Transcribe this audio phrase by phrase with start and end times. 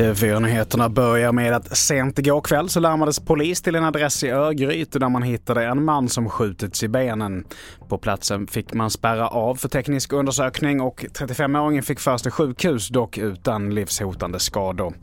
[0.00, 4.98] TV4-nyheterna börjar med att sent igår kväll så larmades polis till en adress i Örgryte
[4.98, 7.44] där man hittade en man som skjutits i benen.
[7.88, 12.88] På platsen fick man spärra av för teknisk undersökning och 35-åringen fick föras till sjukhus,
[12.88, 14.94] dock utan livshotande skador.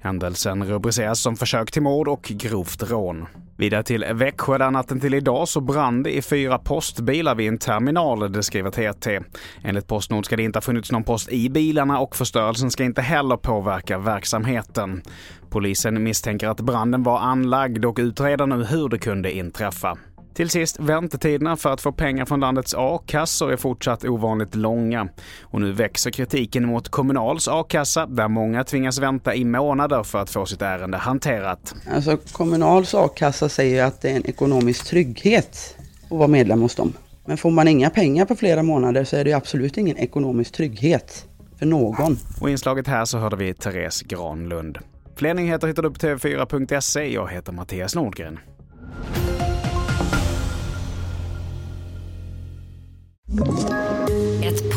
[0.00, 3.26] Händelsen rubriceras som försök till mord och grovt rån.
[3.58, 7.58] Vidare till Växjö där natten till idag så brann det i fyra postbilar vid en
[7.58, 9.20] terminal, det skriver TT.
[9.62, 13.02] Enligt Postnord ska det inte ha funnits någon post i bilarna och förstörelsen ska inte
[13.02, 15.02] heller påverka verksamheten.
[15.50, 19.98] Polisen misstänker att branden var anlagd och utreder nu hur det kunde inträffa.
[20.36, 25.08] Till sist, väntetiderna för att få pengar från landets a-kassor är fortsatt ovanligt långa.
[25.42, 30.30] Och nu växer kritiken mot Kommunals a-kassa där många tvingas vänta i månader för att
[30.30, 31.74] få sitt ärende hanterat.
[31.90, 36.92] Alltså Kommunals a-kassa säger att det är en ekonomisk trygghet att vara medlem hos dem.
[37.26, 41.26] Men får man inga pengar på flera månader så är det absolut ingen ekonomisk trygghet
[41.58, 42.18] för någon.
[42.40, 44.78] Och i inslaget här så hörde vi Therese Granlund.
[45.16, 47.12] Fler nyheter hittar du på tv4.se.
[47.12, 48.38] Jag heter Mattias Nordgren.